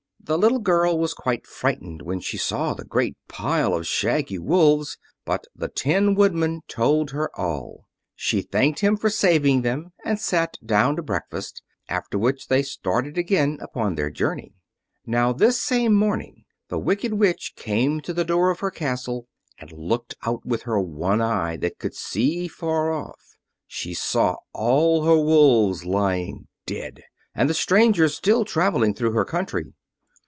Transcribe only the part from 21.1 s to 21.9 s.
eye that